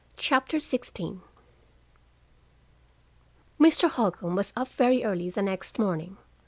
[0.17, 1.19] CHAPTER XVI
[3.59, 3.87] Mr.
[3.87, 6.17] Holcombe was up very early the next morning.